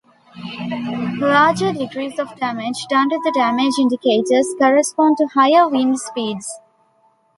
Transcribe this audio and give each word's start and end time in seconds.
Larger 1.19 1.73
degrees 1.73 2.17
of 2.17 2.35
damage 2.37 2.87
done 2.89 3.09
to 3.09 3.21
the 3.23 3.31
damage 3.35 3.77
indicators 3.77 4.47
correspond 4.57 5.17
to 5.17 5.27
higher 5.27 5.69
wind 5.69 5.99
speeds. 5.99 6.57